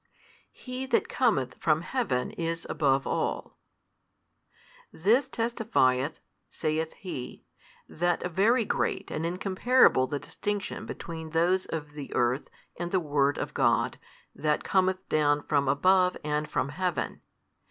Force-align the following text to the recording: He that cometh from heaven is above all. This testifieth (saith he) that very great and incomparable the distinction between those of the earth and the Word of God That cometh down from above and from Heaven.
He 0.51 0.87
that 0.87 1.07
cometh 1.09 1.53
from 1.59 1.81
heaven 1.83 2.31
is 2.31 2.65
above 2.67 3.05
all. 3.05 3.59
This 4.91 5.27
testifieth 5.29 6.21
(saith 6.49 6.93
he) 6.95 7.45
that 7.87 8.31
very 8.31 8.65
great 8.65 9.11
and 9.11 9.27
incomparable 9.27 10.07
the 10.07 10.17
distinction 10.17 10.87
between 10.87 11.29
those 11.29 11.67
of 11.67 11.91
the 11.91 12.11
earth 12.15 12.49
and 12.79 12.89
the 12.89 12.99
Word 12.99 13.37
of 13.37 13.53
God 13.53 13.99
That 14.33 14.63
cometh 14.63 15.07
down 15.07 15.43
from 15.43 15.67
above 15.67 16.17
and 16.23 16.49
from 16.49 16.69
Heaven. 16.69 17.21